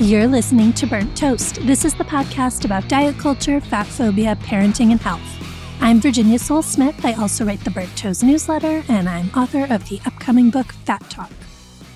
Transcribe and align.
You're 0.00 0.28
listening 0.28 0.72
to 0.74 0.86
Burnt 0.86 1.16
Toast. 1.16 1.56
This 1.66 1.84
is 1.84 1.92
the 1.92 2.04
podcast 2.04 2.64
about 2.64 2.88
diet 2.88 3.18
culture, 3.18 3.60
fat 3.60 3.88
phobia, 3.88 4.36
parenting, 4.42 4.92
and 4.92 5.00
health. 5.00 5.20
I'm 5.80 6.00
Virginia 6.00 6.38
Sole-Smith. 6.38 7.04
I 7.04 7.14
also 7.14 7.44
write 7.44 7.64
the 7.64 7.72
Burnt 7.72 7.96
Toast 7.96 8.22
newsletter, 8.22 8.84
and 8.88 9.08
I'm 9.08 9.28
author 9.30 9.66
of 9.68 9.88
the 9.88 10.00
upcoming 10.06 10.50
book, 10.50 10.70
Fat 10.84 11.02
Talk. 11.10 11.32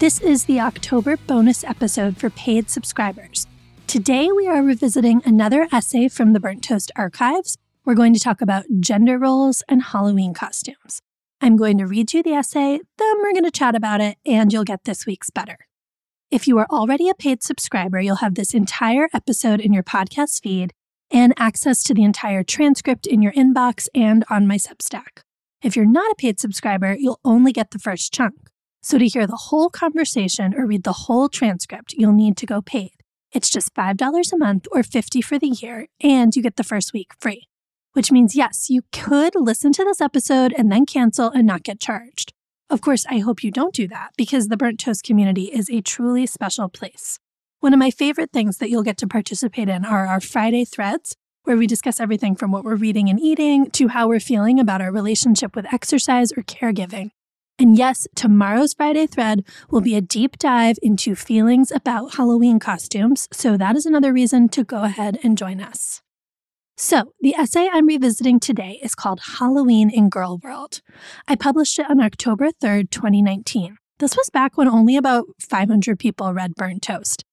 This 0.00 0.20
is 0.20 0.46
the 0.46 0.58
October 0.58 1.16
bonus 1.16 1.62
episode 1.62 2.16
for 2.16 2.30
paid 2.30 2.68
subscribers. 2.68 3.46
Today, 3.86 4.28
we 4.32 4.48
are 4.48 4.60
revisiting 4.60 5.22
another 5.24 5.68
essay 5.70 6.08
from 6.08 6.32
the 6.32 6.40
Burnt 6.40 6.64
Toast 6.64 6.90
archives. 6.96 7.58
We're 7.84 7.94
going 7.94 8.14
to 8.14 8.20
talk 8.20 8.40
about 8.40 8.64
gender 8.80 9.20
roles 9.20 9.62
and 9.68 9.80
Halloween 9.80 10.34
costumes. 10.34 11.00
I'm 11.40 11.56
going 11.56 11.78
to 11.78 11.86
read 11.86 12.12
you 12.12 12.24
the 12.24 12.32
essay, 12.32 12.80
then 12.98 13.18
we're 13.22 13.34
going 13.34 13.44
to 13.44 13.52
chat 13.52 13.76
about 13.76 14.00
it, 14.00 14.18
and 14.26 14.52
you'll 14.52 14.64
get 14.64 14.82
this 14.82 15.06
week's 15.06 15.30
Butter. 15.30 15.58
If 16.34 16.48
you 16.48 16.58
are 16.58 16.66
already 16.68 17.08
a 17.08 17.14
paid 17.14 17.44
subscriber, 17.44 18.00
you'll 18.00 18.16
have 18.16 18.34
this 18.34 18.54
entire 18.54 19.08
episode 19.14 19.60
in 19.60 19.72
your 19.72 19.84
podcast 19.84 20.42
feed 20.42 20.72
and 21.08 21.32
access 21.36 21.84
to 21.84 21.94
the 21.94 22.02
entire 22.02 22.42
transcript 22.42 23.06
in 23.06 23.22
your 23.22 23.30
inbox 23.34 23.86
and 23.94 24.24
on 24.28 24.48
my 24.48 24.56
Substack. 24.56 25.22
If 25.62 25.76
you're 25.76 25.84
not 25.84 26.10
a 26.10 26.16
paid 26.16 26.40
subscriber, 26.40 26.96
you'll 26.98 27.20
only 27.24 27.52
get 27.52 27.70
the 27.70 27.78
first 27.78 28.12
chunk. 28.12 28.34
So 28.82 28.98
to 28.98 29.06
hear 29.06 29.28
the 29.28 29.44
whole 29.50 29.70
conversation 29.70 30.54
or 30.56 30.66
read 30.66 30.82
the 30.82 31.04
whole 31.06 31.28
transcript, 31.28 31.92
you'll 31.92 32.12
need 32.12 32.36
to 32.38 32.46
go 32.46 32.60
paid. 32.60 32.94
It's 33.30 33.48
just 33.48 33.72
$5 33.72 34.32
a 34.32 34.36
month 34.36 34.66
or 34.72 34.82
50 34.82 35.22
for 35.22 35.38
the 35.38 35.54
year, 35.62 35.86
and 36.02 36.34
you 36.34 36.42
get 36.42 36.56
the 36.56 36.64
first 36.64 36.92
week 36.92 37.12
free. 37.20 37.46
Which 37.92 38.10
means, 38.10 38.34
yes, 38.34 38.68
you 38.68 38.82
could 38.90 39.36
listen 39.36 39.70
to 39.74 39.84
this 39.84 40.00
episode 40.00 40.52
and 40.58 40.72
then 40.72 40.84
cancel 40.84 41.30
and 41.30 41.46
not 41.46 41.62
get 41.62 41.78
charged. 41.78 42.32
Of 42.70 42.80
course, 42.80 43.04
I 43.10 43.18
hope 43.18 43.44
you 43.44 43.50
don't 43.50 43.74
do 43.74 43.86
that 43.88 44.10
because 44.16 44.48
the 44.48 44.56
Burnt 44.56 44.80
Toast 44.80 45.04
community 45.04 45.44
is 45.44 45.68
a 45.68 45.82
truly 45.82 46.26
special 46.26 46.68
place. 46.68 47.18
One 47.60 47.72
of 47.72 47.78
my 47.78 47.90
favorite 47.90 48.32
things 48.32 48.58
that 48.58 48.70
you'll 48.70 48.82
get 48.82 48.96
to 48.98 49.06
participate 49.06 49.68
in 49.68 49.84
are 49.84 50.06
our 50.06 50.20
Friday 50.20 50.64
threads, 50.64 51.14
where 51.44 51.56
we 51.56 51.66
discuss 51.66 52.00
everything 52.00 52.34
from 52.34 52.50
what 52.50 52.64
we're 52.64 52.74
reading 52.74 53.08
and 53.08 53.20
eating 53.20 53.70
to 53.72 53.88
how 53.88 54.08
we're 54.08 54.20
feeling 54.20 54.58
about 54.58 54.80
our 54.80 54.90
relationship 54.90 55.54
with 55.54 55.72
exercise 55.72 56.32
or 56.32 56.42
caregiving. 56.42 57.10
And 57.58 57.78
yes, 57.78 58.08
tomorrow's 58.14 58.74
Friday 58.74 59.06
thread 59.06 59.44
will 59.70 59.80
be 59.80 59.94
a 59.94 60.00
deep 60.00 60.38
dive 60.38 60.76
into 60.82 61.14
feelings 61.14 61.70
about 61.70 62.14
Halloween 62.14 62.58
costumes, 62.58 63.28
so 63.32 63.56
that 63.56 63.76
is 63.76 63.86
another 63.86 64.12
reason 64.12 64.48
to 64.50 64.64
go 64.64 64.82
ahead 64.82 65.18
and 65.22 65.38
join 65.38 65.60
us. 65.60 66.02
So, 66.76 67.12
the 67.20 67.36
essay 67.36 67.68
I'm 67.72 67.86
revisiting 67.86 68.40
today 68.40 68.80
is 68.82 68.96
called 68.96 69.20
Halloween 69.38 69.90
in 69.90 70.08
Girl 70.08 70.40
World. 70.42 70.82
I 71.28 71.36
published 71.36 71.78
it 71.78 71.88
on 71.88 72.00
October 72.00 72.50
3rd, 72.50 72.90
2019. 72.90 73.76
This 74.00 74.16
was 74.16 74.28
back 74.28 74.56
when 74.58 74.66
only 74.66 74.96
about 74.96 75.26
500 75.38 76.00
people 76.00 76.34
read 76.34 76.56
Burnt 76.56 76.82
Toast. 76.82 77.24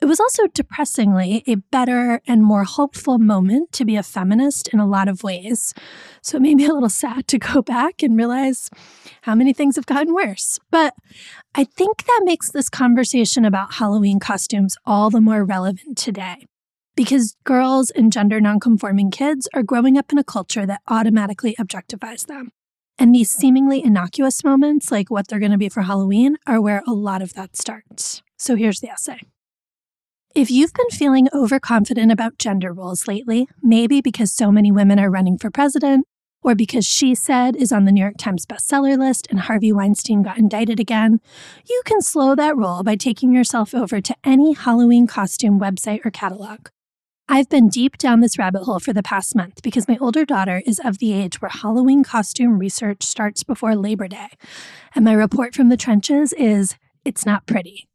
It 0.00 0.06
was 0.06 0.18
also 0.18 0.46
depressingly 0.46 1.44
a 1.46 1.56
better 1.56 2.22
and 2.26 2.42
more 2.42 2.64
hopeful 2.64 3.18
moment 3.18 3.70
to 3.72 3.84
be 3.84 3.96
a 3.96 4.02
feminist 4.02 4.68
in 4.68 4.80
a 4.80 4.86
lot 4.86 5.08
of 5.08 5.22
ways. 5.22 5.74
So 6.22 6.38
it 6.38 6.42
made 6.42 6.56
me 6.56 6.64
a 6.64 6.72
little 6.72 6.88
sad 6.88 7.28
to 7.28 7.38
go 7.38 7.60
back 7.60 8.02
and 8.02 8.16
realize 8.16 8.70
how 9.22 9.34
many 9.34 9.52
things 9.52 9.76
have 9.76 9.84
gotten 9.84 10.14
worse. 10.14 10.58
But 10.70 10.94
I 11.54 11.64
think 11.64 12.04
that 12.04 12.22
makes 12.24 12.50
this 12.50 12.70
conversation 12.70 13.44
about 13.44 13.74
Halloween 13.74 14.20
costumes 14.20 14.74
all 14.86 15.10
the 15.10 15.20
more 15.20 15.44
relevant 15.44 15.98
today 15.98 16.46
because 16.96 17.36
girls 17.44 17.90
and 17.90 18.12
gender 18.12 18.40
nonconforming 18.40 19.10
kids 19.10 19.48
are 19.54 19.62
growing 19.62 19.96
up 19.96 20.10
in 20.10 20.18
a 20.18 20.24
culture 20.24 20.66
that 20.66 20.80
automatically 20.88 21.54
objectifies 21.60 22.26
them. 22.26 22.50
And 22.98 23.14
these 23.14 23.30
seemingly 23.30 23.84
innocuous 23.84 24.42
moments, 24.42 24.90
like 24.90 25.10
what 25.10 25.28
they're 25.28 25.38
going 25.38 25.52
to 25.52 25.58
be 25.58 25.68
for 25.68 25.82
Halloween, 25.82 26.38
are 26.46 26.60
where 26.60 26.82
a 26.86 26.92
lot 26.92 27.20
of 27.20 27.34
that 27.34 27.56
starts. 27.56 28.22
So 28.38 28.56
here's 28.56 28.80
the 28.80 28.88
essay. 28.88 29.20
If 30.34 30.50
you've 30.50 30.72
been 30.72 30.90
feeling 30.90 31.28
overconfident 31.32 32.10
about 32.10 32.38
gender 32.38 32.72
roles 32.72 33.06
lately, 33.06 33.48
maybe 33.62 34.00
because 34.00 34.32
so 34.32 34.50
many 34.50 34.72
women 34.72 34.98
are 34.98 35.10
running 35.10 35.38
for 35.38 35.50
president, 35.50 36.06
or 36.42 36.54
because 36.54 36.86
She 36.86 37.14
Said 37.14 37.56
is 37.56 37.72
on 37.72 37.86
the 37.86 37.92
New 37.92 38.00
York 38.02 38.18
Times 38.18 38.46
bestseller 38.46 38.96
list 38.96 39.26
and 39.30 39.40
Harvey 39.40 39.72
Weinstein 39.72 40.22
got 40.22 40.38
indicted 40.38 40.78
again, 40.78 41.20
you 41.68 41.82
can 41.84 42.00
slow 42.00 42.34
that 42.34 42.56
roll 42.56 42.82
by 42.82 42.96
taking 42.96 43.34
yourself 43.34 43.74
over 43.74 44.00
to 44.00 44.14
any 44.24 44.52
Halloween 44.52 45.06
costume 45.06 45.58
website 45.58 46.04
or 46.04 46.10
catalog. 46.10 46.68
I've 47.28 47.48
been 47.48 47.68
deep 47.68 47.98
down 47.98 48.20
this 48.20 48.38
rabbit 48.38 48.62
hole 48.62 48.78
for 48.78 48.92
the 48.92 49.02
past 49.02 49.34
month 49.34 49.60
because 49.62 49.88
my 49.88 49.98
older 50.00 50.24
daughter 50.24 50.62
is 50.64 50.80
of 50.84 50.98
the 50.98 51.12
age 51.12 51.42
where 51.42 51.48
Halloween 51.48 52.04
costume 52.04 52.58
research 52.58 53.02
starts 53.02 53.42
before 53.42 53.74
Labor 53.74 54.06
Day. 54.06 54.28
And 54.94 55.04
my 55.04 55.12
report 55.12 55.52
from 55.52 55.68
the 55.68 55.76
trenches 55.76 56.32
is 56.34 56.76
it's 57.04 57.26
not 57.26 57.44
pretty. 57.46 57.88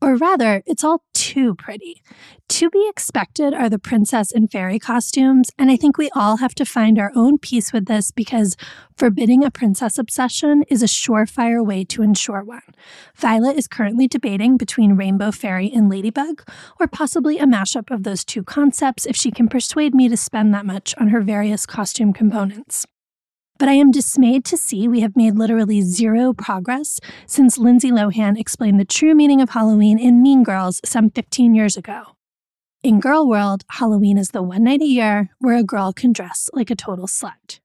Or 0.00 0.16
rather, 0.16 0.62
it's 0.66 0.84
all 0.84 1.02
too 1.14 1.54
pretty. 1.54 2.02
To 2.48 2.70
be 2.70 2.86
expected 2.88 3.54
are 3.54 3.68
the 3.68 3.78
princess 3.78 4.30
and 4.30 4.50
fairy 4.50 4.78
costumes, 4.78 5.50
and 5.58 5.70
I 5.70 5.76
think 5.76 5.98
we 5.98 6.10
all 6.14 6.36
have 6.36 6.54
to 6.56 6.64
find 6.64 6.98
our 6.98 7.10
own 7.14 7.38
peace 7.38 7.72
with 7.72 7.86
this 7.86 8.10
because 8.10 8.56
forbidding 8.96 9.44
a 9.44 9.50
princess 9.50 9.98
obsession 9.98 10.64
is 10.68 10.82
a 10.82 10.86
surefire 10.86 11.64
way 11.64 11.84
to 11.84 12.02
ensure 12.02 12.44
one. 12.44 12.62
Violet 13.16 13.56
is 13.56 13.66
currently 13.66 14.06
debating 14.06 14.56
between 14.56 14.96
Rainbow 14.96 15.32
Fairy 15.32 15.70
and 15.74 15.88
Ladybug, 15.88 16.48
or 16.78 16.86
possibly 16.86 17.38
a 17.38 17.46
mashup 17.46 17.90
of 17.90 18.04
those 18.04 18.24
two 18.24 18.42
concepts 18.42 19.06
if 19.06 19.16
she 19.16 19.30
can 19.30 19.48
persuade 19.48 19.94
me 19.94 20.08
to 20.08 20.16
spend 20.16 20.54
that 20.54 20.66
much 20.66 20.94
on 20.98 21.08
her 21.08 21.20
various 21.20 21.66
costume 21.66 22.12
components. 22.12 22.86
But 23.58 23.68
I 23.68 23.72
am 23.72 23.90
dismayed 23.90 24.44
to 24.46 24.56
see 24.56 24.86
we 24.86 25.00
have 25.00 25.16
made 25.16 25.36
literally 25.36 25.80
zero 25.80 26.34
progress 26.34 27.00
since 27.26 27.58
Lindsay 27.58 27.90
Lohan 27.90 28.38
explained 28.38 28.78
the 28.78 28.84
true 28.84 29.14
meaning 29.14 29.40
of 29.40 29.50
Halloween 29.50 29.98
in 29.98 30.22
Mean 30.22 30.42
Girls 30.42 30.80
some 30.84 31.10
15 31.10 31.54
years 31.54 31.76
ago. 31.76 32.16
In 32.82 33.00
Girl 33.00 33.26
World, 33.26 33.64
Halloween 33.70 34.18
is 34.18 34.30
the 34.30 34.42
one 34.42 34.64
night 34.64 34.82
a 34.82 34.86
year 34.86 35.30
where 35.38 35.56
a 35.56 35.64
girl 35.64 35.92
can 35.92 36.12
dress 36.12 36.50
like 36.52 36.70
a 36.70 36.76
total 36.76 37.06
slut. 37.06 37.60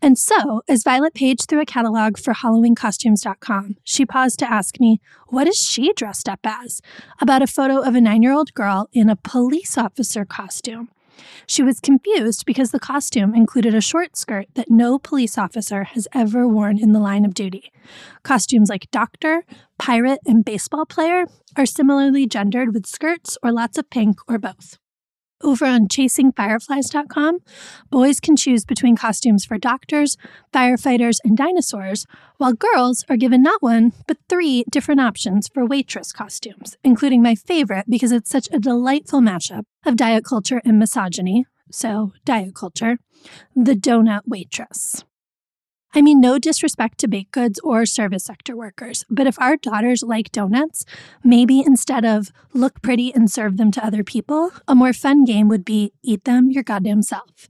And 0.00 0.16
so, 0.16 0.62
as 0.68 0.84
Violet 0.84 1.12
paged 1.12 1.48
through 1.48 1.60
a 1.60 1.66
catalog 1.66 2.16
for 2.16 2.32
HalloweenCostumes.com, 2.32 3.76
she 3.82 4.06
paused 4.06 4.38
to 4.38 4.50
ask 4.50 4.78
me, 4.78 5.00
What 5.26 5.48
is 5.48 5.56
she 5.56 5.92
dressed 5.92 6.28
up 6.28 6.40
as? 6.44 6.80
About 7.20 7.42
a 7.42 7.48
photo 7.48 7.80
of 7.80 7.96
a 7.96 8.00
nine 8.00 8.22
year 8.22 8.32
old 8.32 8.54
girl 8.54 8.88
in 8.92 9.10
a 9.10 9.16
police 9.16 9.76
officer 9.76 10.24
costume. 10.24 10.88
She 11.46 11.62
was 11.62 11.80
confused 11.80 12.46
because 12.46 12.70
the 12.70 12.80
costume 12.80 13.34
included 13.34 13.74
a 13.74 13.80
short 13.80 14.16
skirt 14.16 14.46
that 14.54 14.70
no 14.70 14.98
police 14.98 15.38
officer 15.38 15.84
has 15.84 16.08
ever 16.14 16.46
worn 16.46 16.78
in 16.78 16.92
the 16.92 17.00
line 17.00 17.24
of 17.24 17.34
duty. 17.34 17.72
Costumes 18.22 18.68
like 18.68 18.90
doctor, 18.90 19.44
pirate, 19.78 20.20
and 20.26 20.44
baseball 20.44 20.86
player 20.86 21.26
are 21.56 21.66
similarly 21.66 22.26
gendered 22.26 22.74
with 22.74 22.86
skirts 22.86 23.38
or 23.42 23.52
lots 23.52 23.78
of 23.78 23.90
pink 23.90 24.18
or 24.28 24.38
both. 24.38 24.78
Over 25.40 25.66
on 25.66 25.86
chasingfireflies.com, 25.86 27.38
boys 27.90 28.18
can 28.18 28.36
choose 28.36 28.64
between 28.64 28.96
costumes 28.96 29.44
for 29.44 29.56
doctors, 29.56 30.16
firefighters, 30.52 31.18
and 31.24 31.36
dinosaurs, 31.36 32.06
while 32.38 32.52
girls 32.52 33.04
are 33.08 33.16
given 33.16 33.42
not 33.42 33.62
one, 33.62 33.92
but 34.08 34.16
three 34.28 34.64
different 34.68 35.00
options 35.00 35.48
for 35.48 35.64
waitress 35.64 36.12
costumes, 36.12 36.76
including 36.82 37.22
my 37.22 37.36
favorite 37.36 37.86
because 37.88 38.10
it's 38.10 38.30
such 38.30 38.48
a 38.52 38.58
delightful 38.58 39.20
mashup 39.20 39.62
of 39.86 39.96
diet 39.96 40.24
culture 40.24 40.60
and 40.64 40.78
misogyny. 40.78 41.46
So, 41.70 42.12
diet 42.24 42.54
culture, 42.54 42.98
the 43.54 43.74
donut 43.74 44.22
waitress. 44.26 45.04
I 45.98 46.00
mean, 46.00 46.20
no 46.20 46.38
disrespect 46.38 46.98
to 46.98 47.08
baked 47.08 47.32
goods 47.32 47.58
or 47.64 47.84
service 47.84 48.22
sector 48.22 48.56
workers, 48.56 49.04
but 49.10 49.26
if 49.26 49.36
our 49.40 49.56
daughters 49.56 50.04
like 50.04 50.30
donuts, 50.30 50.84
maybe 51.24 51.58
instead 51.58 52.04
of 52.04 52.30
look 52.54 52.80
pretty 52.82 53.12
and 53.12 53.28
serve 53.28 53.56
them 53.56 53.72
to 53.72 53.84
other 53.84 54.04
people, 54.04 54.52
a 54.68 54.76
more 54.76 54.92
fun 54.92 55.24
game 55.24 55.48
would 55.48 55.64
be 55.64 55.92
eat 56.04 56.22
them 56.22 56.52
your 56.52 56.62
goddamn 56.62 57.02
self. 57.02 57.48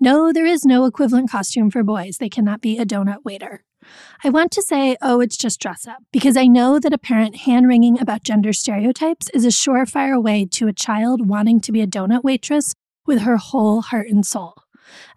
No, 0.00 0.32
there 0.32 0.46
is 0.46 0.64
no 0.64 0.86
equivalent 0.86 1.30
costume 1.30 1.70
for 1.70 1.82
boys. 1.82 2.16
They 2.16 2.30
cannot 2.30 2.62
be 2.62 2.78
a 2.78 2.86
donut 2.86 3.22
waiter. 3.22 3.64
I 4.24 4.30
want 4.30 4.50
to 4.52 4.62
say, 4.62 4.96
oh, 5.02 5.20
it's 5.20 5.36
just 5.36 5.60
dress 5.60 5.86
up, 5.86 6.02
because 6.10 6.38
I 6.38 6.46
know 6.46 6.78
that 6.78 6.94
a 6.94 6.98
parent 6.98 7.36
hand 7.36 7.68
wringing 7.68 8.00
about 8.00 8.22
gender 8.22 8.54
stereotypes 8.54 9.28
is 9.34 9.44
a 9.44 9.48
surefire 9.48 10.22
way 10.22 10.46
to 10.52 10.68
a 10.68 10.72
child 10.72 11.28
wanting 11.28 11.60
to 11.60 11.70
be 11.70 11.82
a 11.82 11.86
donut 11.86 12.24
waitress 12.24 12.72
with 13.04 13.20
her 13.20 13.36
whole 13.36 13.82
heart 13.82 14.08
and 14.08 14.24
soul. 14.24 14.54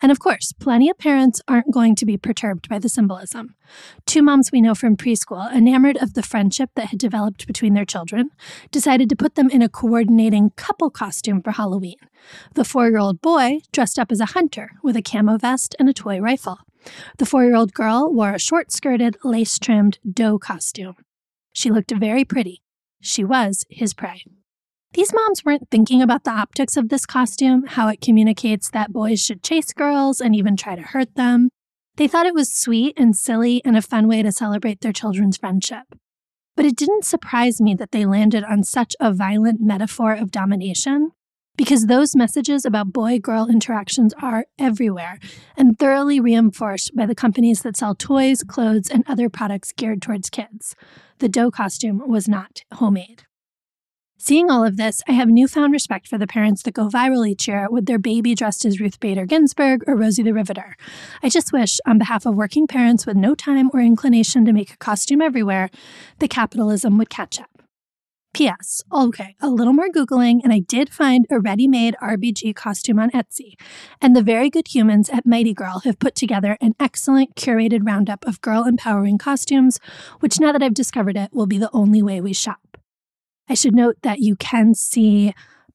And 0.01 0.11
of 0.11 0.19
course, 0.19 0.53
plenty 0.53 0.89
of 0.89 0.97
parents 0.97 1.41
aren't 1.47 1.71
going 1.71 1.95
to 1.95 2.05
be 2.05 2.17
perturbed 2.17 2.69
by 2.69 2.79
the 2.79 2.89
symbolism. 2.89 3.55
Two 4.05 4.21
moms 4.21 4.51
we 4.51 4.61
know 4.61 4.75
from 4.75 4.97
preschool, 4.97 5.51
enamored 5.53 5.97
of 5.97 6.13
the 6.13 6.23
friendship 6.23 6.69
that 6.75 6.87
had 6.87 6.99
developed 6.99 7.47
between 7.47 7.73
their 7.73 7.85
children, 7.85 8.29
decided 8.71 9.09
to 9.09 9.15
put 9.15 9.35
them 9.35 9.49
in 9.49 9.61
a 9.61 9.69
coordinating 9.69 10.51
couple 10.55 10.89
costume 10.89 11.41
for 11.41 11.51
Halloween. 11.51 11.97
The 12.55 12.65
four 12.65 12.89
year 12.89 12.99
old 12.99 13.21
boy 13.21 13.59
dressed 13.71 13.99
up 13.99 14.11
as 14.11 14.19
a 14.19 14.27
hunter 14.27 14.71
with 14.83 14.95
a 14.95 15.01
camo 15.01 15.37
vest 15.37 15.75
and 15.79 15.89
a 15.89 15.93
toy 15.93 16.19
rifle. 16.19 16.59
The 17.17 17.25
four 17.25 17.43
year 17.43 17.55
old 17.55 17.73
girl 17.73 18.11
wore 18.11 18.33
a 18.33 18.39
short 18.39 18.71
skirted, 18.71 19.17
lace 19.23 19.57
trimmed 19.57 19.99
doe 20.09 20.37
costume. 20.37 20.95
She 21.53 21.71
looked 21.71 21.91
very 21.91 22.25
pretty. 22.25 22.61
She 23.01 23.23
was 23.23 23.65
his 23.69 23.93
prey. 23.93 24.23
These 24.93 25.11
moms 25.11 25.43
weren't 25.43 25.71
thinking 25.71 26.03
about 26.03 26.23
the 26.23 26.31
optics 26.31 26.77
of 26.77 26.89
this 26.89 27.07
costume, 27.07 27.65
how 27.65 27.87
it 27.87 27.99
communicates 27.99 28.69
that 28.69 28.93
boys 28.93 29.19
should 29.19 29.41
chase 29.41 29.73
girls 29.73 30.21
and 30.21 30.35
even 30.35 30.55
try 30.55 30.75
to 30.75 30.83
hurt 30.83 31.15
them. 31.15 31.49
They 31.95 32.07
thought 32.07 32.27
it 32.27 32.35
was 32.35 32.53
sweet 32.53 32.93
and 32.95 33.15
silly 33.15 33.59
and 33.65 33.75
a 33.75 33.81
fun 33.81 34.07
way 34.07 34.21
to 34.21 34.31
celebrate 34.31 34.81
their 34.81 34.93
children's 34.93 35.37
friendship. 35.37 35.95
But 36.55 36.65
it 36.65 36.75
didn't 36.75 37.05
surprise 37.05 37.59
me 37.59 37.73
that 37.73 37.91
they 37.91 38.05
landed 38.05 38.43
on 38.43 38.63
such 38.63 38.95
a 38.99 39.11
violent 39.11 39.59
metaphor 39.59 40.13
of 40.13 40.29
domination 40.29 41.09
because 41.57 41.87
those 41.87 42.15
messages 42.15 42.63
about 42.63 42.93
boy 42.93 43.17
girl 43.17 43.47
interactions 43.47 44.13
are 44.21 44.45
everywhere 44.59 45.17
and 45.57 45.77
thoroughly 45.79 46.19
reinforced 46.19 46.95
by 46.95 47.07
the 47.07 47.15
companies 47.15 47.63
that 47.63 47.77
sell 47.77 47.95
toys, 47.95 48.43
clothes, 48.43 48.91
and 48.91 49.03
other 49.07 49.27
products 49.27 49.71
geared 49.71 50.03
towards 50.03 50.29
kids. 50.29 50.75
The 51.17 51.29
doe 51.29 51.49
costume 51.49 52.07
was 52.07 52.27
not 52.27 52.61
homemade. 52.73 53.23
Seeing 54.25 54.49
all 54.49 54.63
of 54.63 54.77
this, 54.77 55.01
I 55.05 55.11
have 55.11 55.27
newfound 55.27 55.73
respect 55.73 56.07
for 56.07 56.17
the 56.17 56.27
parents 56.27 56.63
that 56.63 56.73
go 56.73 56.87
viral 56.87 57.27
each 57.27 57.45
year 57.45 57.67
with 57.69 57.87
their 57.87 57.99
baby 57.99 58.35
dressed 58.35 58.63
as 58.63 58.79
Ruth 58.79 58.97
Bader 59.01 59.25
Ginsburg 59.25 59.83
or 59.85 59.97
Rosie 59.97 60.23
the 60.23 60.33
Riveter. 60.33 60.77
I 61.21 61.27
just 61.27 61.51
wish, 61.51 61.81
on 61.85 61.97
behalf 61.97 62.25
of 62.25 62.33
working 62.33 62.65
parents 62.65 63.05
with 63.05 63.17
no 63.17 63.35
time 63.35 63.69
or 63.73 63.81
inclination 63.81 64.45
to 64.45 64.53
make 64.53 64.71
a 64.71 64.77
costume 64.77 65.21
everywhere, 65.21 65.69
that 66.19 66.29
capitalism 66.29 66.97
would 66.99 67.09
catch 67.09 67.37
up. 67.37 67.49
P.S. 68.33 68.81
Okay, 68.93 69.35
a 69.41 69.49
little 69.49 69.73
more 69.73 69.89
Googling, 69.89 70.39
and 70.41 70.53
I 70.53 70.59
did 70.59 70.89
find 70.89 71.25
a 71.29 71.41
ready 71.41 71.67
made 71.67 71.97
RBG 72.01 72.55
costume 72.55 72.99
on 72.99 73.11
Etsy. 73.11 73.55
And 74.01 74.15
the 74.15 74.23
very 74.23 74.49
good 74.49 74.73
humans 74.73 75.09
at 75.09 75.25
Mighty 75.25 75.53
Girl 75.53 75.81
have 75.83 75.99
put 75.99 76.15
together 76.15 76.57
an 76.61 76.75
excellent 76.79 77.35
curated 77.35 77.85
roundup 77.85 78.25
of 78.25 78.39
girl 78.39 78.63
empowering 78.63 79.17
costumes, 79.17 79.81
which 80.21 80.39
now 80.39 80.53
that 80.53 80.63
I've 80.63 80.73
discovered 80.73 81.17
it 81.17 81.33
will 81.33 81.45
be 81.45 81.57
the 81.57 81.69
only 81.73 82.01
way 82.01 82.21
we 82.21 82.31
shop. 82.31 82.72
I 83.49 83.55
should 83.55 83.75
note 83.75 83.97
that 84.03 84.19
you 84.19 84.35
can 84.35 84.73
see 84.73 85.33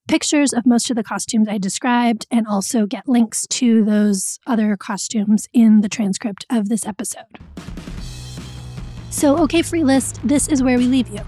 pictures 0.09 0.55
of 0.55 0.65
most 0.65 0.89
of 0.89 0.97
the 0.97 1.05
costumes 1.05 1.49
I 1.49 1.59
described 1.59 2.27
and 2.31 2.47
also 2.47 2.87
get 2.87 3.07
links 3.07 3.47
to 3.49 3.85
those 3.85 4.39
other 4.47 4.77
costumes 4.77 5.47
in 5.53 5.83
the 5.83 5.89
transcript 5.89 6.47
of 6.51 6.71
this 6.71 6.87
episode. 6.87 7.39
So, 9.11 9.37
okay, 9.39 9.63
free 9.63 9.85
list, 9.85 10.21
this 10.25 10.49
is 10.49 10.63
where 10.63 10.79
we 10.79 10.87
leave 10.87 11.09
you. 11.09 11.21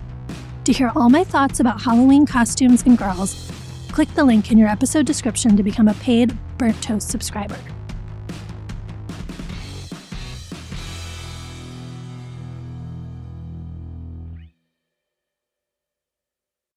To 0.64 0.72
hear 0.72 0.92
all 0.96 1.10
my 1.10 1.25
thoughts 1.25 1.60
about 1.60 1.82
Halloween 1.82 2.25
costumes 2.25 2.82
and 2.84 2.96
girls, 2.96 3.50
click 3.93 4.12
the 4.14 4.25
link 4.25 4.50
in 4.50 4.56
your 4.56 4.69
episode 4.69 5.04
description 5.04 5.56
to 5.56 5.62
become 5.62 5.88
a 5.88 5.94
paid 5.94 6.36
Burnt 6.56 6.81
Toast 6.82 7.08
subscriber. 7.10 7.58